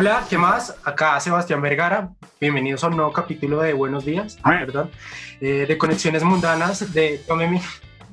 [0.00, 0.76] Hola, ¿qué más?
[0.84, 2.10] Acá Sebastián Vergara.
[2.40, 4.92] Bienvenidos a un nuevo capítulo de Buenos Días, ah, perdón,
[5.40, 7.60] eh, de Conexiones Mundanas de Tomemi.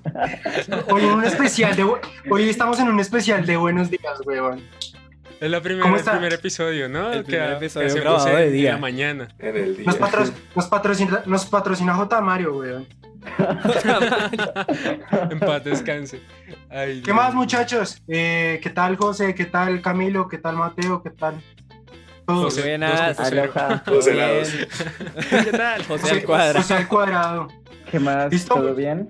[0.89, 4.63] Hoy, un especial de, hoy estamos en un especial de Buenos Días, weón.
[5.39, 7.13] Es la primera, el primer episodio, ¿no?
[7.13, 8.71] El primer episodio grabado de día.
[8.71, 9.27] la mañana.
[9.37, 9.85] En el día.
[9.85, 12.19] Nos, patrocina, nos patrocina J.
[12.19, 12.87] Mario, weón.
[15.29, 16.19] en paz descanse.
[17.03, 18.01] ¿Qué más, muchachos?
[18.07, 19.35] Eh, ¿Qué tal, José?
[19.35, 20.27] ¿Qué tal, Camilo?
[20.27, 21.03] ¿Qué tal, Mateo?
[21.03, 21.35] ¿Qué tal?
[22.25, 22.45] Todos.
[22.45, 23.17] José, buenas.
[23.17, 23.49] José
[25.29, 25.85] ¿Qué tal?
[25.85, 26.61] José, al cuadrado.
[26.61, 27.47] José al cuadrado.
[27.89, 28.31] ¿Qué más?
[28.31, 28.55] ¿Listo?
[28.55, 29.09] ¿Todo bien?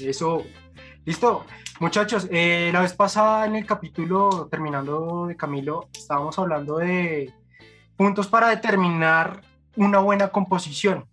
[0.00, 0.44] Eso.
[1.04, 1.46] Listo.
[1.80, 7.32] Muchachos, eh, la vez pasada en el capítulo terminando de Camilo, estábamos hablando de
[7.96, 9.40] puntos para determinar
[9.76, 11.06] una buena composición.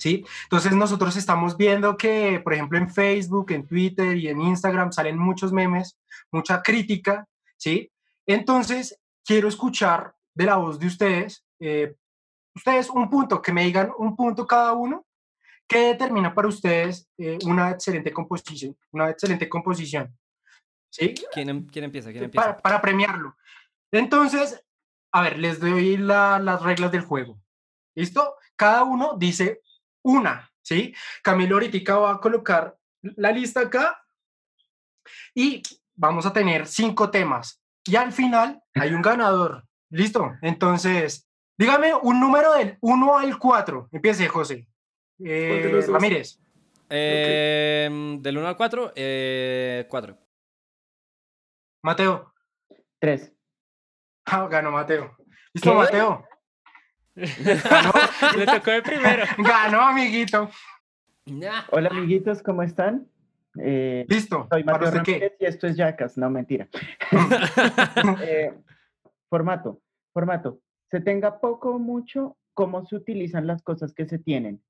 [0.00, 0.24] ¿sí?
[0.44, 5.18] Entonces nosotros estamos viendo que, por ejemplo, en Facebook, en Twitter y en Instagram salen
[5.18, 5.98] muchos memes,
[6.32, 7.26] mucha crítica,
[7.58, 7.92] ¿sí?
[8.26, 8.98] Entonces,
[9.30, 11.94] quiero escuchar de la voz de ustedes, eh,
[12.52, 15.06] ustedes un punto, que me digan un punto cada uno,
[15.68, 20.18] que determina para ustedes eh, una excelente composición, una excelente composición,
[20.90, 21.14] ¿sí?
[21.32, 22.10] ¿Quién, em, quién empieza?
[22.10, 22.56] ¿Quién empieza?
[22.56, 23.36] Para, premiarlo.
[23.92, 24.64] Entonces,
[25.12, 27.40] a ver, les doy las reglas del juego.
[27.94, 28.34] ¿Listo?
[28.56, 29.60] Cada uno dice
[30.02, 30.92] una, ¿sí?
[31.22, 34.04] Camilo ahorita va a colocar la lista acá
[35.36, 35.62] y
[35.94, 37.59] vamos a tener cinco temas.
[37.84, 39.64] Y al final hay un ganador.
[39.90, 40.36] ¿Listo?
[40.42, 41.28] Entonces,
[41.58, 43.88] dígame un número del 1 al 4.
[43.92, 44.66] Empiece, José.
[45.24, 46.38] Eh, Ramírez.
[46.88, 48.94] Em, del 1 al 4, 4.
[48.94, 49.88] Eh,
[51.82, 52.32] Mateo.
[53.00, 53.32] 3.
[54.26, 55.16] Ah, ganó Mateo.
[55.52, 56.24] ¿Listo, Mateo?
[57.14, 57.92] Ganó.
[58.36, 59.24] Le tocó de primero.
[59.38, 60.50] Ganó, amiguito.
[61.70, 63.08] Hola, amiguitos, ¿cómo están?
[63.58, 64.46] Eh, Listo.
[64.50, 66.68] Soy Mateo Ramírez y esto es Yacas, no mentira.
[68.22, 68.52] Eh,
[69.28, 69.80] formato,
[70.12, 70.60] formato.
[70.90, 74.62] Se tenga poco o mucho, ¿cómo se utilizan las cosas que se tienen?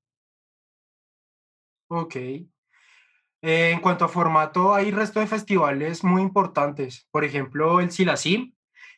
[1.89, 2.15] Ok.
[2.15, 2.47] Eh,
[3.41, 7.07] en cuanto a formato, hay resto de festivales muy importantes.
[7.11, 8.53] Por ejemplo, el Silasim,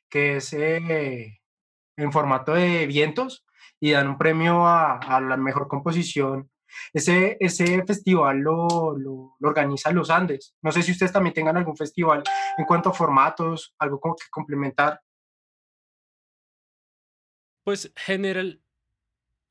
[0.10, 3.46] que es en formato de vientos
[3.80, 6.50] y dan un premio a, a la mejor composición.
[6.94, 10.56] Ese, ese festival lo, lo, organiza Los Andes.
[10.62, 12.24] No sé si ustedes también tengan algún festival
[12.58, 15.02] en cuanto a formatos, algo como que complementar.
[17.64, 18.62] Pues general,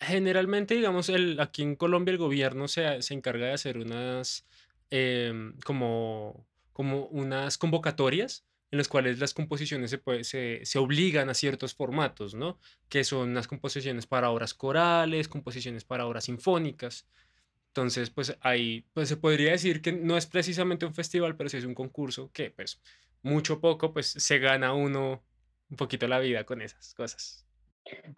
[0.00, 4.47] generalmente, digamos, el, aquí en Colombia el gobierno se, se encarga de hacer unas,
[4.91, 9.91] em, como, como unas convocatorias en los cuales las composiciones
[10.22, 12.59] se, se, obligan a ciertos formatos, ¿no?
[12.88, 17.06] Que son las composiciones para obras corales, composiciones para obras sinfónicas.
[17.69, 21.59] Entonces, pues ahí pues se podría decir que no es precisamente un festival, pero sí
[21.59, 22.81] es un concurso que, pues,
[23.22, 25.22] mucho poco, pues se gana uno
[25.69, 27.47] un poquito la vida con esas cosas.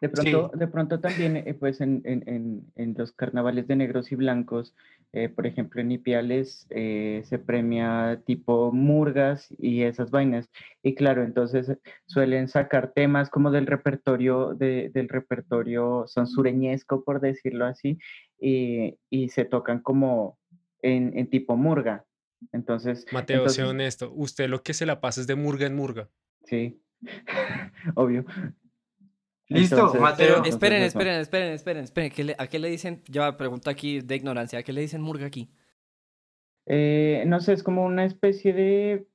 [0.01, 4.75] De pronto, de pronto también, eh, pues en, los carnavales de negros y blancos,
[5.12, 10.51] eh, por ejemplo, en Ipiales eh, se premia tipo murgas y esas vainas.
[10.83, 17.67] Y claro, entonces suelen sacar temas como del repertorio, del repertorio son sureñesco, por decirlo
[17.67, 17.99] así,
[18.39, 18.99] y,
[19.29, 20.39] se tocan como
[20.83, 22.05] en, tipo murga.
[22.53, 23.06] Entonces.
[23.12, 26.11] Mateo, sea honesto, usted lo que se la pasa es de murga en murga.
[26.45, 26.83] Sí,
[27.95, 28.25] obvio.
[29.49, 30.43] Listo, Mateo.
[30.44, 32.34] esperen, esperen, esperen, esperen, esperen.
[32.38, 33.03] ¿A qué le dicen?
[33.09, 34.59] Yo pregunto aquí de ignorancia.
[34.59, 35.50] ¿A qué le dicen murga aquí?
[36.66, 39.06] Eh, no sé, es como una especie de.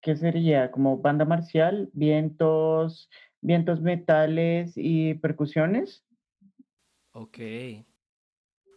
[0.00, 0.70] ¿Qué sería?
[0.70, 3.10] Como banda marcial, vientos,
[3.40, 6.04] vientos metales y percusiones.
[7.12, 7.38] Ok.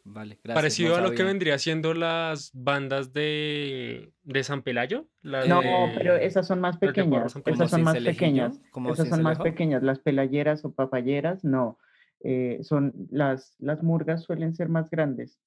[0.03, 0.55] Vale, gracias.
[0.55, 5.07] Parecido a lo que vendría siendo las bandas de, de San Pelayo.
[5.23, 5.61] no,
[5.95, 7.35] pero esas son más pequeñas.
[7.45, 8.59] Esas son más pequeñas.
[8.91, 9.83] Esas son más pequeñas.
[9.83, 11.77] Las pelayeras o papayeras, no.
[12.21, 15.39] Eh, son las, las murgas suelen ser más grandes.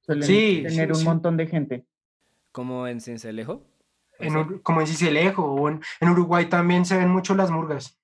[0.00, 1.86] Suelen tener un montón de gente.
[2.50, 3.66] ¿Como en Cincelejo?
[4.62, 7.98] como en Cincelejo o en Uruguay también se ven mucho las murgas.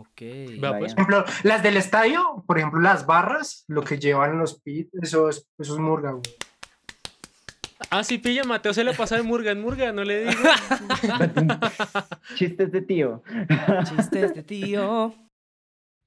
[0.00, 0.22] Ok.
[0.60, 5.28] Por ejemplo, las del estadio, por ejemplo, las barras, lo que llevan los pit, eso
[5.28, 6.16] es, eso es murga,
[7.90, 10.42] Ah, sí, pilla, Mateo se le pasa de murga en murga, no le digo.
[12.34, 13.22] Chistes de tío.
[13.84, 15.14] Chistes de tío.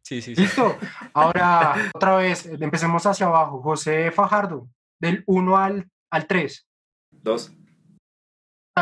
[0.04, 0.42] Sí, sí, sí.
[0.42, 0.78] Listo.
[1.13, 3.62] Ahora, otra vez, empecemos hacia abajo.
[3.62, 4.68] José Fajardo,
[5.00, 6.68] del 1 al, al 3.
[7.12, 7.54] 2.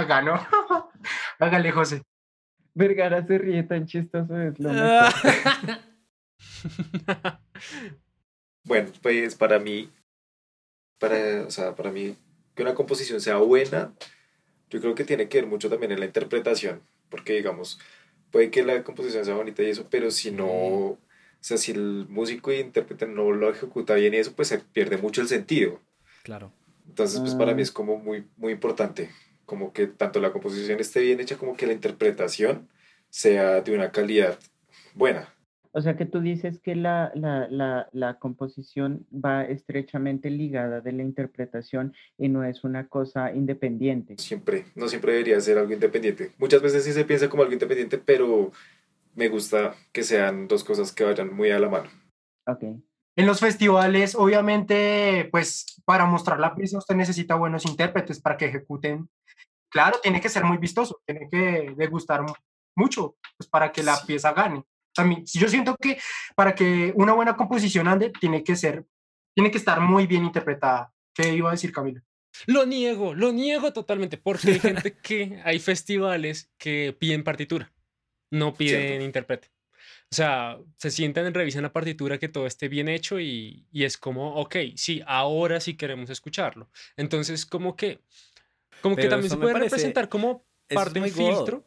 [0.08, 0.40] Ganó.
[1.40, 2.04] Hágale, José.
[2.76, 4.70] Vergara se ríe tan chistoso, es lo
[8.66, 9.90] bueno, pues para mí,
[11.00, 12.16] para, o sea, para mí,
[12.54, 13.94] que una composición sea buena,
[14.70, 17.80] yo creo que tiene que ver mucho también en la interpretación, porque digamos,
[18.32, 21.00] puede que la composición sea bonita y eso, pero si no, o
[21.40, 24.98] sea, si el músico y intérprete no lo ejecuta bien y eso, pues se pierde
[24.98, 25.82] mucho el sentido.
[26.24, 26.52] Claro.
[26.88, 27.64] Entonces, pues para mí Ah.
[27.64, 29.10] es como muy, muy importante,
[29.46, 32.68] como que tanto la composición esté bien hecha como que la interpretación
[33.10, 34.40] sea de una calidad
[34.94, 35.30] buena.
[35.78, 40.94] O sea que tú dices que la, la, la, la composición va estrechamente ligada de
[40.94, 44.16] la interpretación y no es una cosa independiente.
[44.18, 46.32] Siempre, no siempre debería ser algo independiente.
[46.38, 48.54] Muchas veces sí se piensa como algo independiente, pero
[49.16, 51.90] me gusta que sean dos cosas que vayan muy a la mano.
[52.48, 52.64] Ok.
[53.18, 58.46] En los festivales, obviamente, pues para mostrar la pieza usted necesita buenos intérpretes para que
[58.46, 59.10] ejecuten.
[59.72, 62.34] Claro, tiene que ser muy vistoso, tiene que degustar mu-
[62.78, 64.08] mucho, pues para que la Sí.
[64.08, 64.64] pieza gane.
[64.94, 65.98] También, yo siento que
[66.36, 68.86] para que una buena composición ande, tiene que ser,
[69.36, 70.94] tiene que estar muy bien interpretada.
[71.14, 72.02] ¿Qué iba a decir Camilo?
[72.48, 74.60] Lo niego, lo niego totalmente, porque hay
[74.90, 77.72] gente que hay festivales que piden partitura,
[78.32, 79.06] no piden Cierto.
[79.06, 79.48] intérprete.
[80.12, 83.98] O sea, se sientan, revisan la partitura, que todo esté bien hecho y, y es
[83.98, 86.70] como, ok, sí, ahora sí queremos escucharlo.
[86.96, 88.00] Entonces, como que,
[88.82, 91.36] como que Pero también eso se puede parece- representar como parte de God.
[91.36, 91.66] filtro.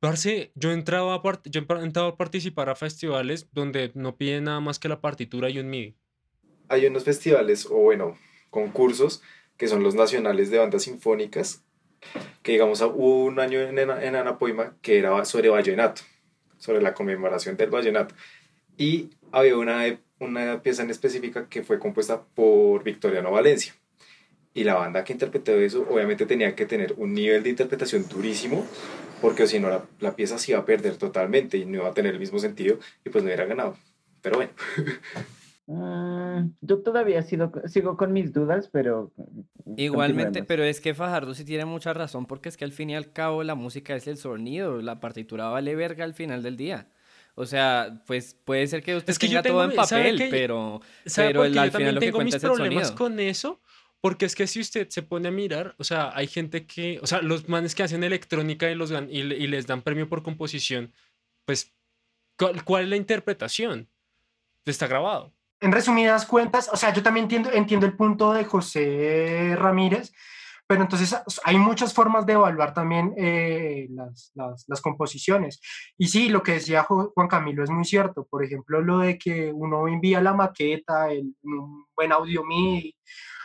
[0.00, 4.16] Parce, yo he entrado a part- yo he entrado a participar a festivales donde no
[4.16, 5.96] piden nada más que la partitura y un MIDI.
[6.68, 8.16] Hay unos festivales, o bueno,
[8.50, 9.22] concursos,
[9.56, 11.64] que son los nacionales de bandas sinfónicas,
[12.42, 16.02] que digamos hubo un año en, Ana- en Anapoima que era sobre vallenato,
[16.58, 18.14] sobre la conmemoración del vallenato.
[18.76, 23.74] Y había una, una pieza en específica que fue compuesta por Victoriano Valencia.
[24.54, 28.66] Y la banda que interpretó eso obviamente tenía que tener un nivel de interpretación durísimo,
[29.20, 31.94] porque si no la, la pieza se iba a perder totalmente y no iba a
[31.94, 33.76] tener el mismo sentido y pues no hubiera ganado.
[34.20, 34.50] Pero bueno,
[35.70, 39.12] Ah, yo todavía sigo, sigo con mis dudas, pero...
[39.76, 40.48] Igualmente, continuemos.
[40.48, 43.12] pero es que Fajardo sí tiene mucha razón porque es que al fin y al
[43.12, 46.88] cabo la música es el sonido, la partitura vale verga al final del día.
[47.34, 50.02] O sea, pues puede ser que usted Es que yo tenga todo en tengo- ¿sabe
[50.04, 50.28] papel, qué?
[50.30, 52.88] pero ¿Sabe Pero el- al final también lo que tengo mis cuenta es el problemas
[52.88, 52.98] sonido.
[52.98, 53.60] con eso?
[54.00, 57.06] Porque es que si usted se pone a mirar, o sea, hay gente que, o
[57.06, 60.92] sea, los manes que hacen electrónica y, los y, y les dan premio por composición,
[61.44, 61.74] pues,
[62.38, 63.88] ¿cuál, cuál es la interpretación?
[64.64, 65.32] Está grabado.
[65.60, 70.12] En resumidas cuentas, o sea, yo también entiendo, el punto de José Ramírez,
[70.68, 73.88] pero entonces hay muchas formas de evaluar también eh,
[74.34, 75.60] las, composiciones.
[75.96, 78.26] Y sí, lo que decía Juan Camilo es muy cierto.
[78.28, 82.94] Por ejemplo, lo de que uno envía la maqueta, el, un buen audio MIDI,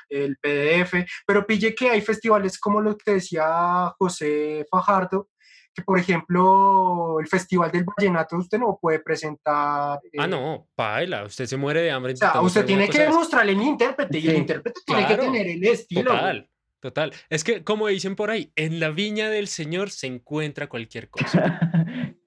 [0.10, 5.30] el PDF, pero pille que hay festivales como lo que decía José Fajardo,
[5.74, 10.00] que por ejemplo el Festival del Vallenato usted no puede presentar...
[10.18, 12.14] Ah, eh, no, paila, usted se muere de hambre.
[12.14, 15.64] o sea, usted tiene que demostrarle el intérprete y el intérprete tiene que tener el
[15.64, 16.12] estilo.
[16.12, 16.22] güey.
[16.22, 16.50] Total,
[16.80, 17.14] total.
[17.30, 21.60] Es que, como dicen por ahí, en la viña del Señor se encuentra cualquier cosa.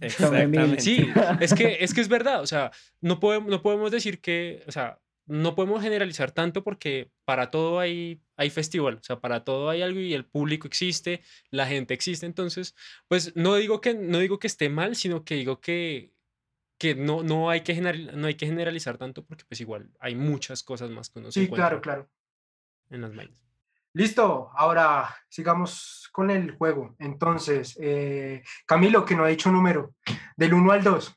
[0.00, 0.80] Exactamente.
[0.80, 1.08] Sí,
[1.40, 4.72] es que, es que es verdad, o sea, no podemos, no podemos decir que, o
[4.72, 9.70] sea, no podemos generalizar tanto porque para todo hay, hay festival, o sea, para todo
[9.70, 12.74] hay algo y el público existe, la gente existe, entonces,
[13.08, 16.12] pues no digo que, no digo que esté mal, sino que digo que,
[16.78, 20.14] que no, no, hay que general- no hay que generalizar tanto porque pues igual hay
[20.16, 22.10] muchas cosas más que uno se Sí, encuentra claro, claro.
[22.90, 23.38] en las vainas.
[23.94, 26.96] Listo, ahora sigamos con el juego.
[26.98, 29.94] Entonces, eh, Camilo, que no ha dicho número,
[30.36, 31.14] del 1 al 2.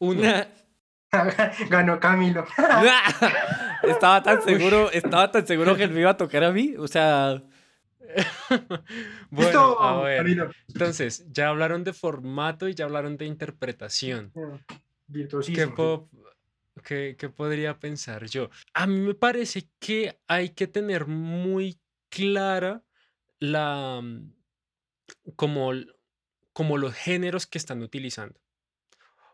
[0.00, 0.20] Uno,
[1.70, 2.44] Ganó Camilo.
[3.82, 6.86] estaba tan seguro, estaba tan seguro que él me iba a tocar a mí, o
[6.88, 7.42] sea,
[9.30, 9.50] bueno,
[9.80, 10.22] a ver,
[10.68, 14.32] entonces, ya hablaron de formato y ya hablaron de interpretación.
[14.34, 14.42] Eh,
[15.54, 15.66] ¿Qué,
[16.84, 18.50] qué- qué podría pensar yo?
[18.74, 22.82] A mí me parece que hay que tener muy clara
[23.38, 24.32] la mm,
[25.36, 25.72] como,
[26.52, 28.38] como los géneros que están utilizando.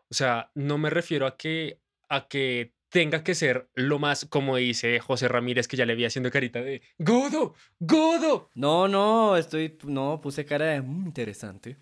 [0.09, 4.55] O sea, no me refiero a que a que tenga que ser lo más, como
[4.57, 8.49] dice José Ramírez, que ya le vi haciendo carita de Godo, Godo.
[8.55, 11.77] no, no, estoy, no, puse cara de "Mm, interesante.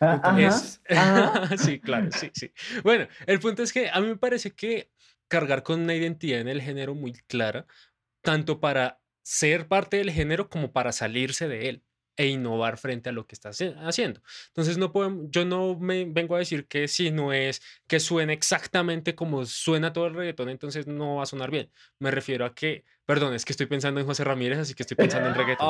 [0.00, 1.56] Ah, ajá, Es- ajá.
[1.56, 2.52] sí, claro, sí, sí.
[2.82, 4.90] Bueno, el punto es que a mí me parece que
[5.28, 7.66] cargar con una identidad en el género muy clara,
[8.22, 11.84] tanto para ser parte del género como para salirse de él
[12.16, 14.20] e innovar frente a lo que está hace- haciendo.
[14.48, 18.32] Entonces, no podemos, yo no me vengo a decir que si no es que suene
[18.34, 21.70] exactamente como suena todo el reggaetón, entonces no va a sonar bien.
[21.98, 24.96] Me refiero a que, perdón, es que estoy pensando en José Ramírez, así que estoy
[24.96, 25.66] pensando en reggaetón.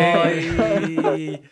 [0.00, 1.42] Ay,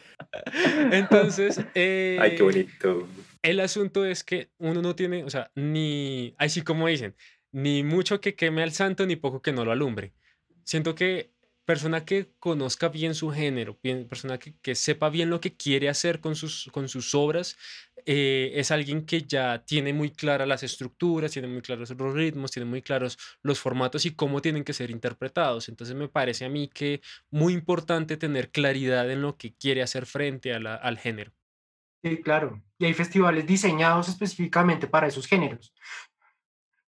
[0.93, 3.09] Entonces, eh, ay, qué bonito.
[3.43, 7.17] El asunto es que uno no tiene, o sea, ni, así como dicen,
[7.51, 10.15] ni mucho que queme al santo, ni poco que no lo alumbre.
[10.65, 11.32] Siento que
[11.65, 16.21] persona que conozca bien su género, bien, persona que, sepa bien lo que quiere hacer
[16.21, 17.57] con sus, obras,
[18.05, 22.51] eh, es alguien que ya tiene muy claras las estructuras, tiene muy claros los ritmos,
[22.51, 25.69] tiene muy claros los formatos y cómo tienen que ser interpretados.
[25.69, 27.01] Entonces me parece a mí que
[27.31, 31.33] muy importante tener claridad en lo que quiere hacer frente al género.
[32.03, 32.61] Sí, claro.
[32.79, 35.73] Y hay festivales diseñados específicamente para esos géneros.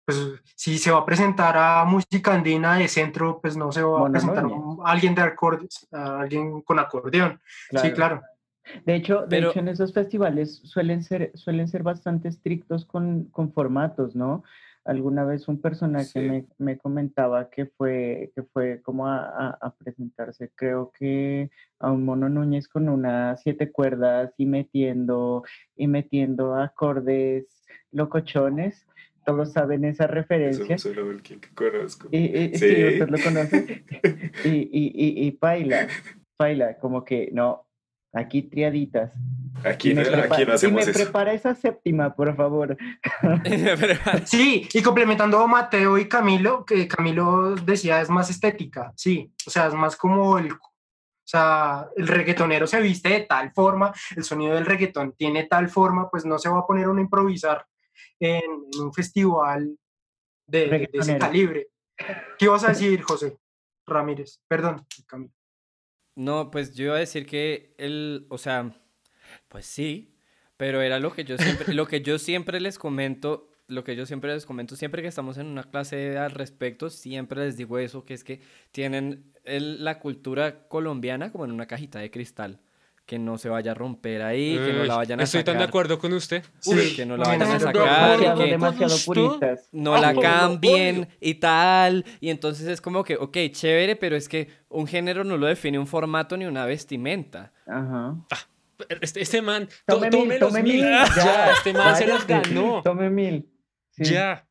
[0.04, 0.18] Pues
[0.54, 4.10] si se va a presentar a música andina de centro, pues no se va a
[4.10, 7.40] presentar a alguien de acordes, a alguien con acordeón.
[7.80, 8.20] Sí, claro.
[8.84, 13.24] De hecho, de Pero- hecho, en esos festivales suelen ser, suelen ser bastante estrictos con,
[13.26, 14.42] con formatos, ¿no?
[14.86, 16.20] Alguna vez un personaje Sí.
[16.20, 21.90] me, me comentaba que fue, que fue como a, a- a presentarse, creo que a
[21.90, 25.44] un Mono Núñez con unas siete cuerdas y metiendo,
[25.76, 27.46] y metiendo acordes
[27.92, 28.86] locochones.
[29.24, 30.74] Todos saben esa Eso referencia.
[30.76, 32.08] es solo el que conozco.
[32.10, 32.68] Y, y- Sí.
[32.74, 33.84] sí, usted lo conoce.
[34.44, 35.86] Y, y, y, y paila,
[36.36, 37.66] paila, como que no,
[38.12, 39.12] aquí triaditas.
[39.64, 40.92] Aquí, no, aquí no y hacemos me eso.
[41.04, 42.76] prepara esa séptima, por favor.
[44.24, 49.50] Sí, y complementando a Mateo y Camilo, que Camilo decía es más estética, sí, o
[49.50, 50.58] sea, es más como el, o
[51.26, 56.10] sea, el reggaetonero se viste de tal forma, el sonido del reggaetón tiene tal forma,
[56.10, 57.64] pues no se va a poner uno a improvisar
[58.20, 58.42] en,
[58.74, 59.78] en un festival
[60.46, 61.68] de, de- ese calibre.
[62.38, 63.36] ¿Qué ibas a decir, José
[63.86, 64.40] Ramírez?
[64.48, 65.32] Perdón, Camilo.
[66.16, 68.72] No, pues yo iba a decir que el, o sea,
[69.48, 70.14] pues sí,
[70.56, 74.06] pero era lo que yo siempre, lo que yo siempre les comento, lo que yo
[74.06, 78.04] siempre les comento, siempre que estamos en una clase al respecto, siempre les digo eso,
[78.04, 82.60] que es que tienen el- la cultura colombiana como en una cajita de cristal,
[83.06, 85.58] que no se vaya a romper ahí, que no la vayan a Estoy tan de
[85.60, 86.42] sacar, acuerdo con usted.
[86.66, 88.58] Uy, que no la vayan a sacar y que
[89.72, 92.04] no la cambien y tal.
[92.20, 95.78] Y entonces es como que, ok, chévere, pero es que un género no lo define
[95.78, 97.52] un formato ni una vestimenta.
[97.66, 98.16] Ajá.
[99.00, 100.72] Este, este man, to- Tome tome, mil, los tome mil.
[100.76, 100.84] mil.
[101.16, 102.82] Ya, este man se los ganó.
[102.82, 103.48] Tome mil.
[103.90, 104.04] Sí.
[104.14, 104.48] Ya.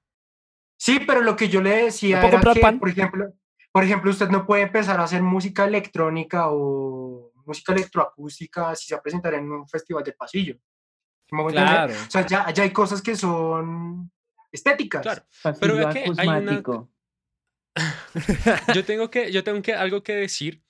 [0.78, 2.80] Sí, pero lo que yo le decía ¿Me puedo era comprar que, pan?
[2.80, 3.34] por ejemplo,
[3.72, 8.96] por ejemplo, usted no puede empezar a hacer música electrónica o música electroacústica si se
[8.96, 10.58] va a presentar en un festival de pasillo.
[11.28, 11.94] Claro.
[11.94, 14.12] O sea, ya, ya hay cosas que son
[14.52, 15.02] estéticas.
[15.02, 15.24] Claro.
[15.60, 16.64] Pero vea que hay una-.
[18.76, 20.62] Yo tengo que, yo tengo que algo que decir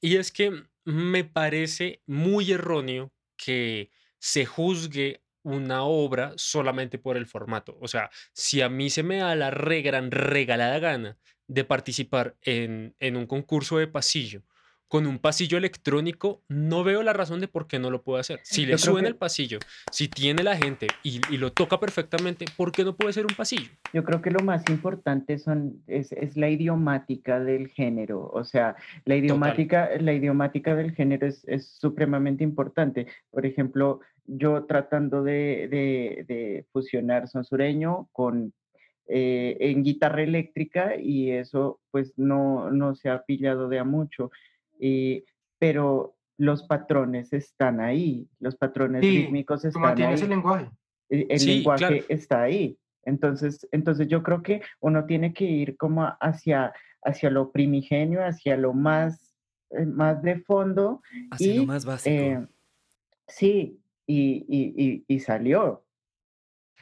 [0.00, 0.52] y es que
[0.84, 3.90] me parece muy erróneo que
[4.20, 7.76] se juzgue una obra solamente por el formato.
[7.80, 12.36] O sea, si a mí se me da la re gran regalada gana de participar
[12.40, 14.44] en, en un concurso de pasillo
[14.94, 18.38] con un pasillo electrónico, no veo la razón de por qué no lo puedo hacer.
[18.44, 19.58] Si le suena que- el pasillo,
[19.90, 23.34] si tiene la gente y, y lo toca perfectamente, ¿por qué no puede ser un
[23.34, 23.68] pasillo?
[23.92, 28.30] Yo creo que lo más importante son, es, es la idiomática del género.
[28.32, 33.08] O sea, la idiomática, la idiomática del género es, es supremamente importante.
[33.32, 38.52] Por ejemplo, yo tratando de, de- de fusionar son sureño con
[39.08, 44.30] eh, en guitarra eléctrica y eso pues no, no se ha pillado de a mucho.
[44.78, 45.24] Y,
[45.58, 50.70] pero los patrones están ahí, los patrones Sí, rítmicos están mantienes ahí el lenguaje.
[51.08, 52.04] el el Sí, lenguaje claro.
[52.08, 52.78] está ahí.
[53.04, 58.56] Entonces, entonces yo creo que uno tiene que ir como hacia, hacia lo primigenio, hacia
[58.56, 59.34] lo más,
[59.70, 61.02] eh, más de fondo.
[61.30, 62.10] Así lo más básico.
[62.16, 62.46] eh,
[63.28, 65.83] sí, y, y, y, y salió.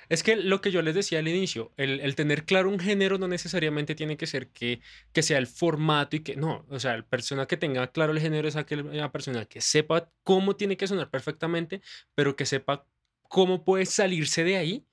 [0.08, 3.28] Es que lo que yo les decía al inicio, el, tener claro un género no
[3.28, 4.80] necesariamente tiene que ser que,
[5.12, 8.20] que sea el formato y que no, o sea, la persona que tenga claro el
[8.20, 11.82] género es aquella persona que sepa cómo tiene que sonar perfectamente,
[12.14, 12.86] pero que sepa
[13.28, 14.86] cómo puede salirse de ahí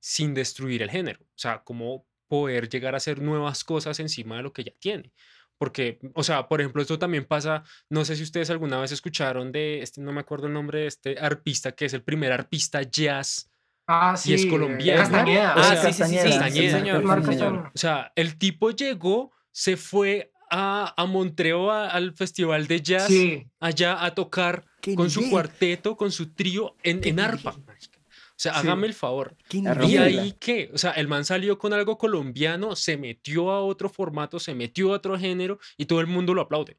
[0.00, 4.42] sin destruir el género, o sea, cómo poder llegar a hacer nuevas cosas encima de
[4.42, 5.12] lo que ya tiene.
[5.58, 9.52] Porque, o sea, por ejemplo, esto también pasa, no sé si ustedes alguna vez escucharon
[9.52, 12.82] de, este, no me acuerdo el nombre de este arpista, que es el primer arpista
[12.82, 13.50] jazz
[13.86, 14.32] Ah, sí.
[14.34, 15.02] es colombiano.
[15.02, 15.54] Castañeda.
[15.56, 16.78] O Ah, sea, sí, sí, sí, sí, Castañeda.
[16.78, 17.70] señor, señor.
[17.74, 23.06] O sea, el tipo llegó, se fue a, a Montreo a- al festival de jazz,
[23.08, 27.50] Sí, allá a tocar ¡Qué con su cuarteto, con su trío en, ¡Qué en arpa.
[27.50, 28.58] O sea, Sí.
[28.60, 29.36] hágame el favor.
[29.48, 30.70] ¡Qué A ¿Y ahí qué?
[30.74, 34.92] O sea, el man salió con algo colombiano, se metió a otro formato, se metió
[34.92, 36.78] a otro género y todo el mundo lo aplaude.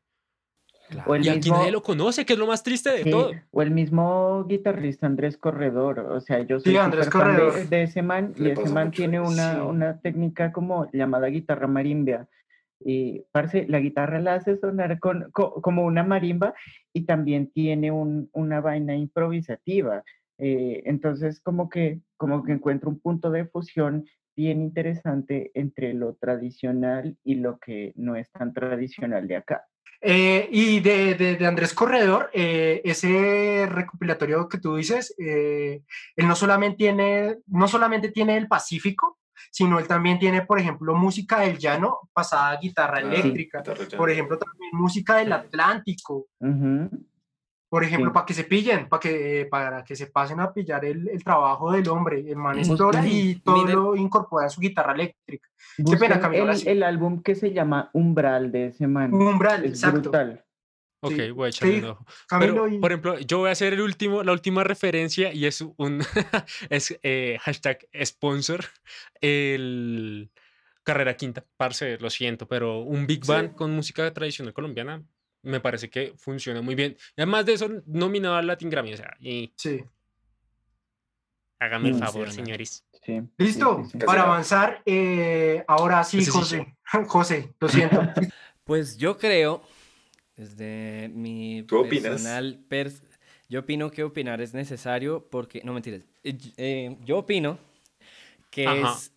[0.90, 1.12] Claro.
[1.12, 3.10] O el Y aquí mismo- nadie lo conoce, que es lo más triste de Sí,
[3.10, 3.32] todo.
[3.52, 7.42] o el mismo guitarrista Andrés Corredor, o sea, yo soy Sí, Andrés súper fan de-
[7.44, 7.70] Corredor.
[7.70, 9.60] de, ese man y ese man mucho tiene una, Sí.
[9.62, 12.28] una técnica como llamada guitarra marimba
[12.80, 16.54] y parce, la guitarra la hace sonar con, co- como una marimba
[16.94, 20.04] y también tiene un- una vaina improvisativa.
[20.38, 26.14] Eh, entonces como que, como que encuentro un punto de fusión bien interesante entre lo
[26.16, 29.66] tradicional y lo que no es tan tradicional de acá.
[30.08, 35.82] Eh, y de, de, de, Andrés Corredor, eh, ese recopilatorio que tú dices, eh,
[36.16, 39.18] él no solamente, tiene, no solamente tiene el Pacífico,
[39.50, 43.64] sino él también tiene, por ejemplo, música del llano pasada a guitarra eléctrica,
[43.98, 46.28] por ejemplo, también música del Atlántico.
[47.76, 51.10] Por ejemplo, para que se pillen, para que, para que se pasen a pillar el,
[51.10, 55.50] el trabajo del hombre, el man y todo lo incorpora a su guitarra eléctrica.
[55.76, 56.50] Qué pena, Camilo.
[56.50, 59.14] El, el, álbum que se llama Umbral de ese man.
[59.14, 60.04] Umbral, es exacto.
[60.04, 60.46] Brutal.
[61.02, 62.06] Ok, voy a echarle un ojo.
[62.40, 66.00] Pero, Por ejemplo, yo voy a hacer el último, la última referencia y es un
[66.70, 68.64] es, eh, hashtag sponsor.
[69.20, 70.32] El
[70.84, 75.04] Carrera Quinta, parce, lo siento, pero un Big Band con música tradicional colombiana
[75.46, 76.98] me parece que funciona muy bien.
[77.16, 79.54] Además de eso, nominado al Latin Grammy, o sea, y...
[79.56, 79.84] Sí.
[81.60, 82.86] Hágame el favor, señores.
[83.02, 86.76] Sí, Listo, sí, para avanzar, eh, ahora sí, José.
[87.08, 88.02] José, lo siento.
[88.66, 89.62] Pues yo creo,
[90.36, 92.04] desde mi ¿Tú opinas?
[92.14, 93.04] personal, pers-
[93.48, 97.60] yo opino que opinar es necesario porque, no mentiras, Eh, eh, yo opino
[98.50, 98.94] que Ajá.
[98.96, 99.12] es,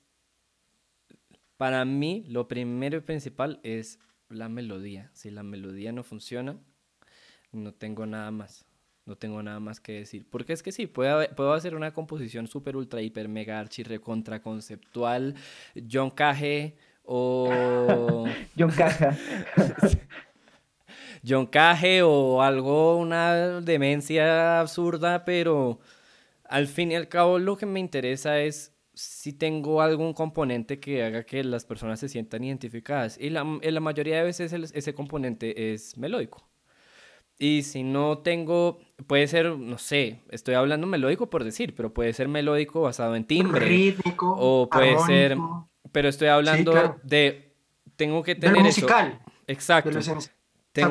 [1.56, 5.10] para mí, lo primero y principal es la melodía.
[5.14, 6.56] Si la melodía no funciona,
[7.52, 8.64] no tengo nada más.
[9.06, 10.26] No tengo nada más que decir.
[10.28, 14.42] Porque es que sí, puedo, puedo hacer una composición super, ultra, hiper, mega, archi, recontra,
[14.42, 15.34] conceptual,
[15.90, 18.26] John Cage o...
[18.58, 19.16] John Caja.
[21.26, 25.80] John Cage o algo, una demencia absurda, pero
[26.44, 31.04] al fin y al cabo lo que me interesa es si tengo algún componente que
[31.04, 33.16] haga que las personas se sientan identificadas.
[33.16, 36.44] Y la, en la mayoría de veces el- ese componente es melódico.
[37.38, 42.12] Y si no tengo, puede ser, no sé, estoy hablando melódico por decir, pero puede
[42.12, 43.64] ser melódico basado en timbre.
[43.64, 45.36] Rítmico, o puede ser-
[45.92, 47.00] Pero estoy hablando claro.
[47.04, 47.52] de,
[47.94, 48.80] tengo que del tener eso.
[48.80, 49.20] musical.
[49.46, 49.90] Exacto.
[49.90, 50.08] Tengo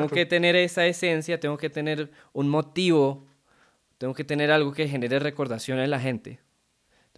[0.04, 0.14] Exacto.
[0.14, 3.26] que tener esa esencia, tengo que tener un motivo,
[3.98, 6.40] tengo que tener algo que genere recordación en la gente.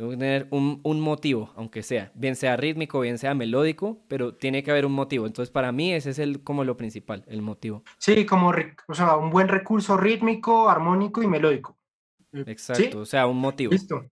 [0.01, 4.35] Tengo que tener un, un motivo, aunque sea, bien sea rítmico, bien sea melódico, pero
[4.35, 5.27] tiene que haber un motivo.
[5.27, 7.85] Entonces, para mí ese es el, como lo principal, el motivo.
[7.99, 8.51] Sí, como
[8.89, 11.77] o sea, un buen recurso rítmico, armónico y melódico.
[12.33, 13.73] Exacto, o sea, un motivo.
[13.73, 14.07] Listo.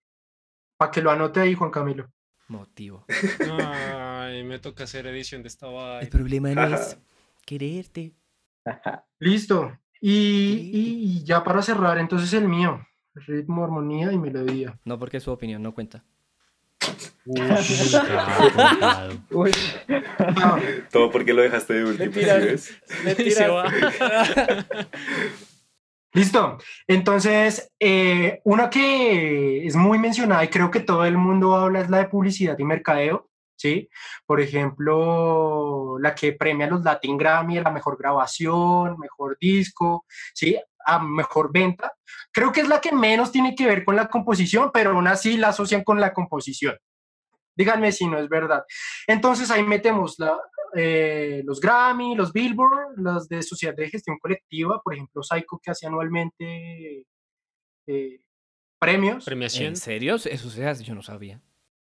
[0.77, 2.13] Para que lo anote ahí, Juan Camilo.
[2.49, 3.07] Motivo.
[3.51, 6.11] Ay, me toca hacer edición de esta vaina.
[6.11, 6.99] problema no es
[7.47, 8.13] quererte.
[9.21, 9.73] Listo.
[10.03, 12.79] Y, y ya para cerrar, entonces el mío.
[13.27, 14.79] Ritmo, armonía y melodía.
[14.85, 16.05] No porque su opinión no cuenta.
[19.31, 19.53] Uy,
[20.19, 20.59] Ah,
[20.91, 22.13] Todo porque lo dejaste de último.
[26.15, 26.59] Listo.
[26.87, 31.91] Entonces, eh, una que es muy mencionada y creo que todo el mundo habla es
[31.91, 33.91] la de publicidad y mercadeo, ¿sí?
[34.25, 40.59] Por ejemplo, la que premia los Latin Grammy, la mejor grabación, mejor disco, ¿sí?
[40.87, 41.93] A mejor venta.
[42.33, 45.37] Creo que es la que menos tiene que ver con la composición, pero aún así
[45.37, 46.77] la asocian con la composición.
[47.57, 48.63] Díganme si no es verdad.
[49.07, 50.39] Entonces ahí metemos la,
[50.75, 55.71] eh, los Grammy, los Billboard, los de Sociedad de Gestión Colectiva, por ejemplo, Psycho que
[55.73, 57.05] hace anualmente
[57.87, 58.21] eh,
[58.79, 59.25] premios.
[59.25, 59.69] Premiación.
[59.71, 60.15] ¿En serio?
[60.15, 61.41] Eso se hace, yo no sabía.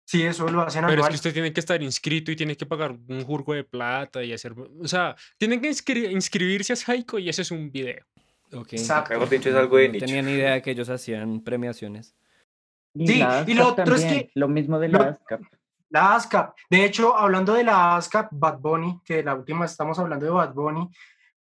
[0.05, 1.11] Sí, eso lo hacen Pero es anual.
[1.11, 4.33] que usted tiene que estar inscrito y tiene que pagar un jurgo de plata y
[4.33, 4.55] hacer.
[4.83, 8.05] O sea, tienen que inscri- inscribirse a Psycho y ese es un video.
[8.53, 8.73] Ok.
[8.73, 9.15] Exacto.
[9.15, 10.07] Mejor dicho, es algo de No nicho.
[10.07, 12.15] tenía ni idea de que ellos hacían premiaciones.
[12.95, 13.15] y Sí,
[13.47, 15.41] y lo ASCAP otro es también, que- Lo mismo de lo- la ASCAP.
[15.91, 16.57] La ASCAP.
[16.71, 20.53] De hecho, hablando de la ASCAP, Bad Bunny, que la última estamos hablando de Bad
[20.55, 20.89] Bunny,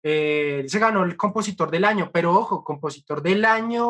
[0.02, 3.84] eh, él se ganó el compositor del año, pero ojo, compositor del año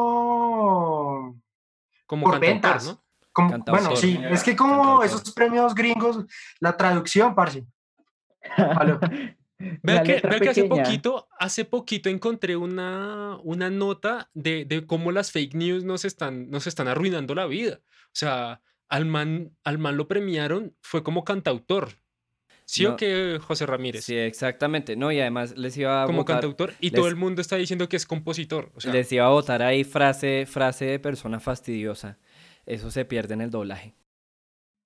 [2.07, 2.87] Como por cantautor, ventas.
[2.87, 3.03] ¿no?
[3.33, 3.83] Como- Cantautor.
[3.83, 5.05] bueno, sí, es que como Cantautor.
[5.07, 6.25] esos premios gringos,
[6.61, 7.65] la traducción, parce.
[9.59, 15.13] Vea que, vea que hace poquito, hace poquito encontré una, una nota de, de cómo
[15.13, 17.81] las fake news nos están, nos están arruinando la vida.
[17.83, 21.91] O sea, al man, al man lo premiaron, fue como cantautor.
[22.67, 24.05] ¿Sí o qué, José Ramírez?
[24.05, 24.97] Sí, exactamente.
[24.97, 26.75] No, y además les iba a como cantautor.
[26.81, 28.73] Y todo el mundo está diciendo que es compositor.
[28.75, 32.19] O sea, les iba a botar ahí frase, frase de persona fastidiosa.
[32.67, 33.95] Eso se pierde en el doblaje.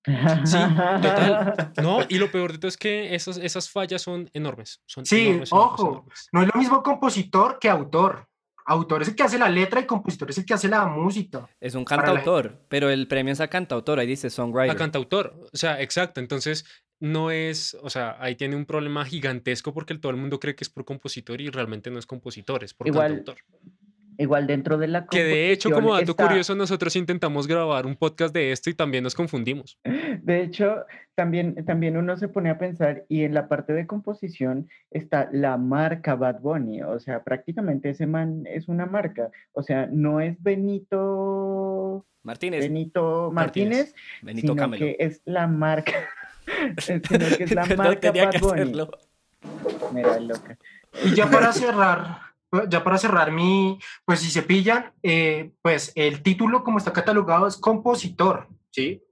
[0.05, 0.57] Sí,
[1.01, 1.71] total.
[1.81, 4.81] No, y lo peor de todo es que esos, esas fallas son enormes.
[4.85, 5.87] Son Sí, enormes, ojo.
[5.89, 6.29] enormes.
[6.31, 8.27] No es lo mismo compositor que autor.
[8.65, 11.49] Autor es el que hace la letra y compositor es el que hace la música.
[11.59, 14.77] Es un la- cantautor, pero el premio es a cantautor, ahí dice A songwriter.
[14.77, 15.35] cantautor.
[15.51, 16.19] O sea, exacto.
[16.19, 16.65] Entonces,
[16.99, 20.55] no es, o sea, ahí tiene un problema gigantesco porque el- todo el mundo cree
[20.55, 23.43] que es por compositor y realmente no es compositor, es por Igual- cantautor.
[24.17, 27.95] Igual dentro de la Que de hecho, como dato está- curioso, nosotros intentamos grabar un
[27.95, 29.79] podcast de esto y también nos confundimos.
[30.21, 34.69] De hecho, también, también uno se pone a pensar y en la parte de composición
[34.91, 39.87] está la marca Bad Bunny, o sea, prácticamente ese man es una marca, o sea,
[39.91, 44.85] no es Benito, Martínez, Benito Martínez, Benito sino Camelo.
[44.85, 45.93] que es la marca,
[46.77, 48.61] sino que es la No marca tenía Bad que Bunny.
[48.61, 48.91] hacerlo.
[49.93, 50.57] Mira, loca.
[51.03, 52.19] Y ya para cerrar,
[52.69, 57.47] ya para cerrar mi, pues si se pillan, eh, pues el título como está catalogado
[57.47, 59.03] es compositor, ¿sí?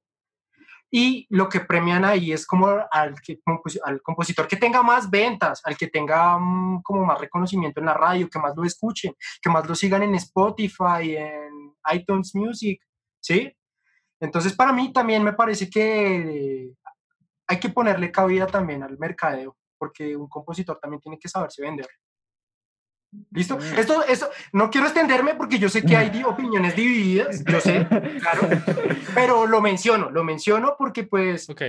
[0.92, 5.10] Y lo que premian ahí es como al, que, compos- al compositor que tenga más
[5.10, 9.16] ventas, al que tenga mm, como más reconocimiento en la radio, que más lo escuchen,
[9.42, 12.82] que más lo sigan en Spotify, en iTunes Music,
[13.22, 13.56] ¿sí?
[14.20, 16.72] Entonces para mí también me parece que
[17.48, 21.88] hay que ponerle cabida también al mercadeo, porque un compositor también tiene que saberse vender.
[23.32, 23.58] ¿Listo?
[23.58, 27.88] Esto, esto, no quiero extenderme porque yo sé que hay opiniones divididas, yo sé,
[28.22, 28.42] claro,
[29.16, 31.62] pero lo menciono, lo menciono porque pues Ok.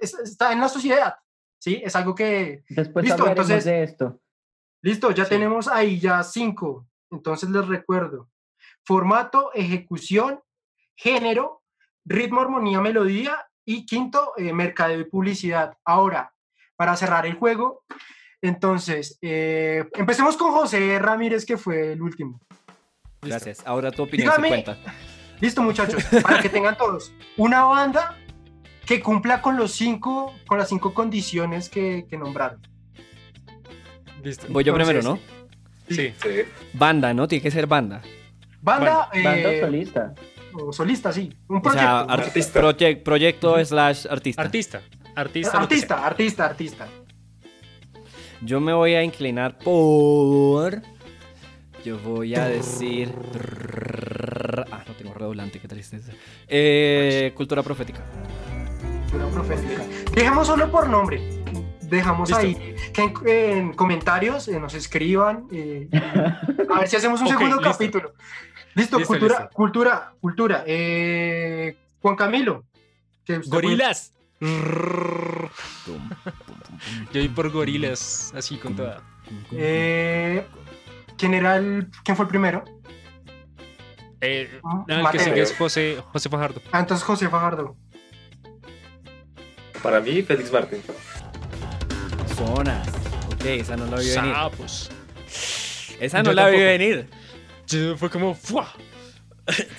[0.00, 1.14] es- está en la sociedad,
[1.58, 1.80] ¿sí?
[1.84, 4.20] Es algo que, Después Listo, entonces- de esto.
[4.82, 5.30] listo, ya Sí.
[5.30, 8.28] tenemos ahí ya cinco, entonces les recuerdo,
[8.84, 10.40] formato, ejecución,
[10.96, 11.62] género,
[12.04, 15.76] ritmo, armonía, melodía y quinto, eh, mercadeo y publicidad.
[15.84, 16.32] Ahora,
[16.74, 17.84] para cerrar el juego,
[18.42, 22.40] entonces, eh, empecemos con José Ramírez, que fue el último.
[23.22, 23.28] Listo.
[23.28, 23.62] Gracias.
[23.66, 24.76] Ahora tu opinión se cuenta.
[25.40, 27.12] Listo, muchachos, para que tengan todos.
[27.36, 28.16] Una banda
[28.86, 32.60] que cumpla con los cinco, con las cinco condiciones que, que nombraron.
[34.22, 34.46] Listo.
[34.50, 35.18] Voy yo primero, ¿no?
[35.88, 36.12] Sí.
[36.22, 36.28] Sí.
[36.74, 37.26] Banda, ¿no?
[37.28, 38.02] Tiene que ser banda.
[38.60, 40.14] Banda, Banda eh, solista.
[40.52, 41.32] o solista, sí.
[41.48, 41.86] Un O proyecto.
[41.86, 42.60] sea, un ar- artista.
[42.60, 44.42] proye- proyecto slash artista.
[44.42, 44.80] Artista.
[45.14, 45.50] Artista.
[45.52, 45.60] sea.
[45.60, 46.88] artista, artista, artista.
[48.42, 50.80] Yo me voy a inclinar por.
[51.84, 53.12] Yo voy a decir.
[54.70, 56.12] Ah, no tengo redoblante, qué tristeza.
[56.46, 58.00] Eh, cultura profética.
[59.14, 59.82] Una profética.
[60.12, 61.42] Dejemos solo por nombre.
[61.82, 62.44] Dejamos Listo.
[62.44, 65.46] ahí que en, en comentarios eh, nos escriban.
[65.50, 65.88] eh,
[66.70, 67.70] a ver si hacemos un segundo listo.
[67.72, 68.12] capítulo.
[68.74, 69.54] Listo, Listo, cultura, listo.
[69.54, 70.64] cultura, cultura.
[70.66, 72.64] Eh, Juan Camilo.
[73.24, 73.76] que usted puede-
[77.12, 79.02] Yo voy por gorilas, así con toda.
[79.52, 80.46] Eh,
[81.16, 82.64] ¿Quién era el, quién fue el primero?
[84.20, 86.60] Eh, Ah, no, el que sigue es José, José Fajardo.
[86.72, 87.76] Ah, entonces José Fajardo.
[89.82, 90.80] Para mí, Félix Martín.
[92.36, 92.88] Zonas.
[93.32, 94.34] Ok, esa no la vi venir.
[94.34, 94.90] Sapos.
[96.00, 96.64] Esa Yo no la vi tampoco.
[96.78, 97.10] venir.
[97.66, 98.34] Yo- Fue como.
[98.34, 98.68] ¡fua!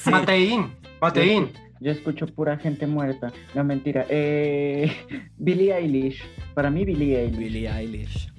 [0.05, 0.75] Mateín.
[1.01, 1.51] Mateín.
[1.79, 3.31] Yo escucho pura gente muerta.
[3.55, 4.05] No, mentira.
[4.09, 4.91] Eh,
[5.37, 6.21] Billie Eilish.
[6.53, 7.37] Para mí, Billie Eilish.
[7.37, 8.31] Billie Eilish.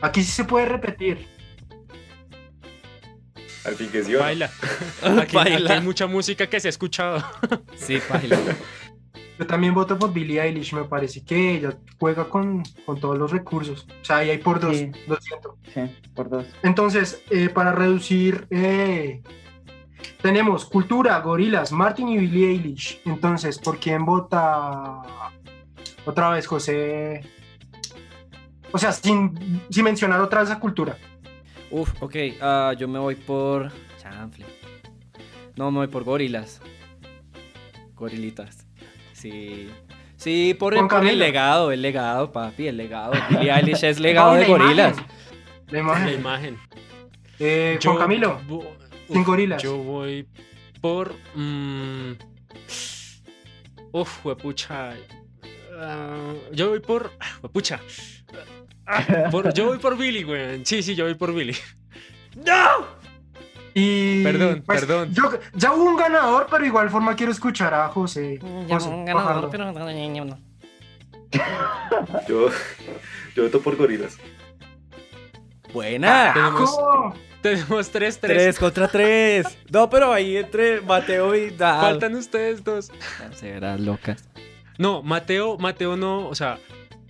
[0.00, 1.18] Aquí sí se puede repetir.
[3.64, 4.14] Al fin que sí.
[4.14, 4.50] Baila.
[5.02, 5.74] Aquí, aquí Baila.
[5.74, 7.22] hay mucha música que se ha escuchado.
[7.76, 8.38] Sí, baila.
[9.38, 10.74] Yo también voto por Billie Eilish.
[10.74, 13.86] Me parece que ella juega con, con todos los recursos.
[14.02, 14.76] O sea, ahí hay por dos.
[14.76, 14.90] Sí.
[15.06, 15.56] Lo siento.
[15.72, 15.80] Sí,
[16.14, 16.46] por dos.
[16.62, 19.22] Entonces, eh, para reducir, eh,
[20.22, 23.00] tenemos Cultura, Gorilas, Martin y Billie Eilish.
[23.04, 25.02] Entonces, ¿por quién vota
[26.04, 27.22] otra vez, José?
[28.72, 30.96] O sea, sin, sin mencionar otra vez a Cultura.
[31.70, 32.16] Uf, ok.
[32.40, 33.70] ah, yo me voy por.
[34.00, 34.46] Chanfle.
[35.56, 36.60] No, me voy por gorilas.
[37.94, 38.66] Gorilitas.
[39.12, 39.70] Sí.
[40.16, 43.12] Sí, por, el, por el legado, el legado, papi, el legado.
[43.30, 44.96] Billie Eilish es legado de la gorilas.
[44.96, 45.06] imagen,
[45.68, 46.14] La La imagen.
[46.20, 46.58] imagen.
[47.38, 48.38] Eh, Yo Juan Camilo,
[49.12, 49.62] sin gorilas.
[49.62, 50.26] Yo voy
[50.80, 51.14] por.
[51.34, 52.12] mm,
[53.92, 54.94] uf, huepucha.
[55.78, 57.10] Ah, yo voy por.
[57.20, 57.80] ah, Huepucha.
[58.86, 60.64] Ah, por- yo voy por Billy, güey.
[60.64, 61.54] Sí, sí, yo voy por Billy.
[62.44, 62.98] ¡No!
[63.72, 65.14] Y, Perdón, pues, perdón.
[65.14, 68.38] Yo, ya hubo un ganador, pero igual forma quiero escuchar a José.
[68.74, 68.88] José
[69.22, 69.40] Fajardo.
[72.28, 72.48] Yo,
[73.36, 74.18] yo voto por gorilas.
[75.72, 76.32] Buena.
[76.34, 76.78] Tenemos,
[77.42, 78.36] tenemos tres, tres.
[78.36, 79.46] Tres contra tres.
[79.70, 81.80] No, pero ahí entre Mateo y Dal.
[81.80, 82.90] Faltan ustedes dos.
[83.34, 84.28] Se verán locas.
[84.78, 86.58] No, Mateo, Mateo no, o sea,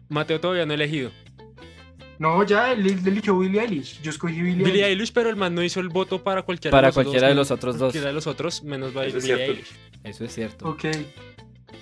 [0.09, 1.11] Mateo todavía no ha elegido.
[2.19, 4.03] No, ya él, eligió Billie Eilish.
[4.03, 4.99] Yo escogí Billie, Billie Eilish.
[4.99, 7.29] Eilish, pero el man no hizo el voto para cualquiera Para de los dos, cualquiera
[7.29, 7.81] de menos- los otros dos.
[7.87, 9.53] Cualquiera de los otros, menos Eso es Billie cierto.
[9.53, 9.73] Eilish.
[10.05, 10.69] Eso es cierto.
[10.69, 10.85] Ok.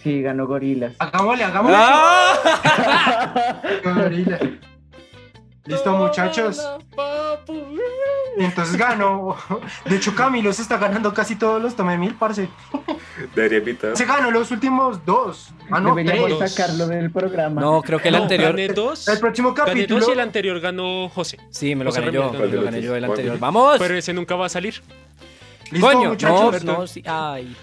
[0.05, 0.95] Sí, ganó Gorilas.
[1.01, 1.77] Hagámosle, hagámosle.
[1.81, 3.63] ¡Ah!
[3.85, 4.39] Gorila.
[5.69, 6.61] Listo, muchachos.
[8.39, 9.37] Entonces ganó.
[9.85, 12.49] De hecho, Camilo se está ganando casi todos los Tome Mil, parce.
[13.35, 13.97] Debería invitar.
[13.97, 15.51] Se ganó los últimos dos.
[15.71, 16.55] Ah, no, Deberíamos tres.
[16.55, 17.61] sacarlo del programa.
[17.61, 18.51] No, creo que el No, anterior.
[18.53, 19.07] gané dos.
[19.09, 20.01] El próximo Gané capítulo.
[20.01, 21.39] dos y el anterior ganó José.
[21.51, 22.23] Sí, me lo José gané yo.
[22.33, 23.39] Ramírez, Me lo gané yo el anterior.
[23.39, 23.77] ¡Vamos!
[23.79, 24.83] Pero ese nunca va a salir.
[25.71, 26.65] Listo, Coño, no, muchachos.
[26.65, 27.03] no, sí.
[27.07, 27.55] Ay.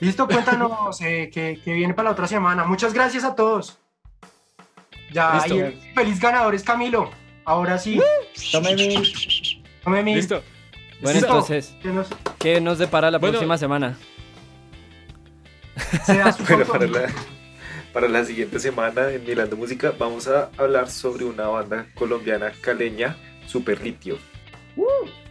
[0.00, 2.64] Listo, cuéntanos eh, que, que viene para la otra semana.
[2.64, 3.78] Muchas gracias a todos.
[5.12, 5.54] Ya, Listo.
[5.54, 7.10] y el feliz ganador es Camilo.
[7.48, 7.98] Ahora sí,
[8.52, 9.10] Tome mil.
[9.82, 10.14] tome mi.
[10.16, 10.42] Listo.
[11.00, 11.26] Bueno, Listo.
[11.32, 12.06] entonces, nos
[12.38, 13.32] ¿qué nos depara la Bueno.
[13.32, 13.96] próxima semana?
[16.46, 17.08] Bueno, para la,
[17.94, 23.16] para la siguiente semana en Milando Música vamos a hablar sobre una banda colombiana caleña,
[23.46, 24.18] Super Litio.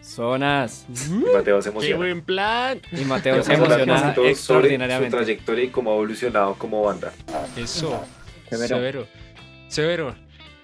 [0.02, 0.86] Zonas.
[0.90, 1.98] Y Mateo se ¡Qué emociona.
[1.98, 2.82] buen plan!
[2.94, 5.16] Y Mateo se emociona todo sobre su extraordinariamente.
[5.18, 7.14] trayectoria y cómo ha evolucionado como banda.
[7.56, 8.04] Eso.
[8.50, 8.68] Severo.
[8.78, 9.08] Severo.
[9.68, 10.16] Severo.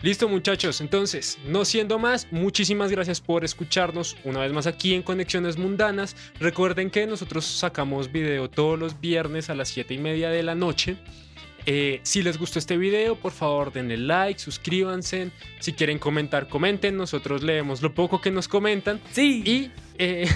[0.03, 5.01] Listo muchachos, entonces, no siendo más, muchísimas gracias por escucharnos una vez más aquí en
[5.01, 6.17] Conexiones Mundanas.
[6.41, 10.55] Recuerden que nosotros sacamos video todos los viernes a las 7 y media de la
[10.55, 10.97] noche.
[11.65, 15.31] Eh, si les gustó este video, por favor denle like, suscríbanse.
[15.61, 16.97] Si quieren comentar, comenten.
[16.97, 18.99] Nosotros leemos lo poco que nos comentan.
[19.13, 19.41] Sí.
[19.45, 20.27] Y, eh,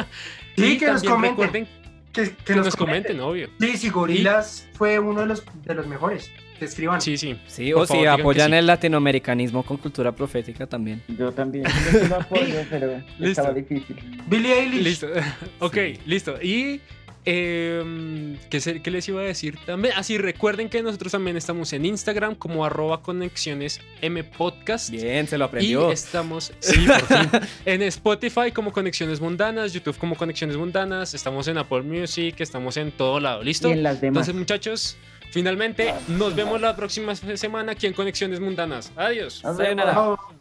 [0.56, 1.30] Sí, y que nos comenten.
[1.30, 1.68] recuerden
[2.14, 3.50] Que, que, nos comenten, obvio.
[3.60, 6.30] Sí, sí, Gorilas fue uno de los, de los mejores.
[6.60, 7.00] Que escriban.
[7.00, 7.36] Sí, sí.
[7.48, 8.56] Sí, Por o si favor, que apoyan sí.
[8.58, 11.02] el latinoamericanismo con cultura profética también.
[11.08, 11.64] Yo también.
[11.64, 13.24] Yo sí lo apoyo, pero Listo.
[13.42, 13.96] estaba difícil.
[14.28, 14.82] Billie Eilish.
[14.84, 15.08] Listo.
[15.58, 16.40] ok, listo.
[16.40, 16.80] Y.
[17.24, 19.94] em, ¿qué, se- qué les iba a decir también?
[19.96, 24.90] Así recuerden que nosotros también estamos en Instagram como arroba conexiones M Podcast.
[24.90, 25.92] Bien, se lo Y aprendió.
[25.92, 27.28] estamos, sí, por fin,
[27.66, 32.90] en Spotify como Conexiones Mundanas, YouTube como Conexiones Mundanas, estamos en Apple Music, estamos en
[32.92, 33.68] todo lado, ¿listo?
[33.68, 34.26] Y en las demás.
[34.28, 34.96] Entonces, muchachos,
[35.30, 38.92] finalmente nos vemos la próxima semana aquí en Conexiones Mundanas.
[38.96, 39.40] Adiós.
[39.42, 40.39] Chao.